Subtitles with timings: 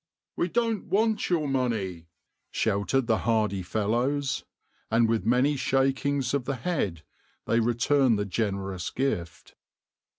[0.35, 2.07] "We don't want your money,"
[2.49, 4.43] shouted the hardy fellows,
[4.89, 7.03] and with many shakings of the head
[7.45, 9.53] they returned the generous gift.